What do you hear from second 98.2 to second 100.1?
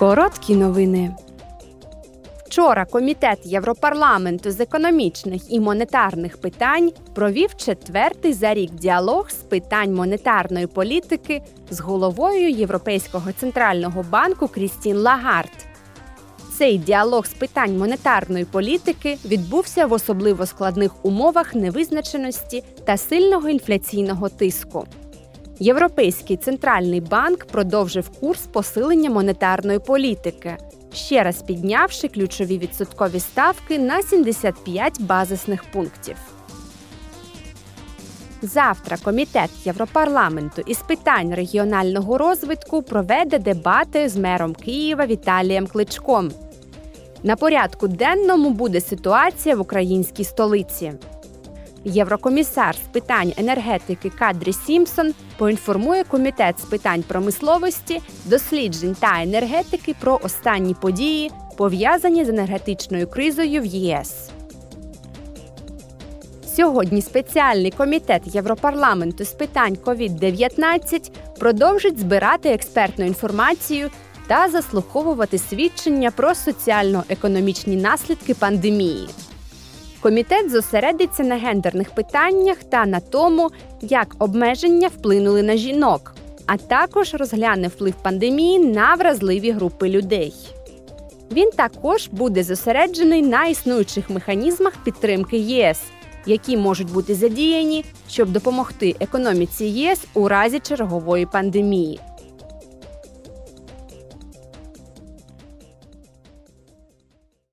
допомогти економіці ЄС